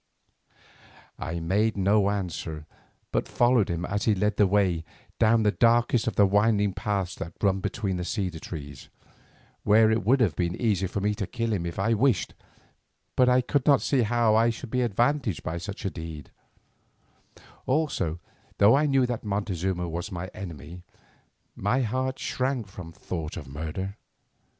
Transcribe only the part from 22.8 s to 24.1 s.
the thought of murder.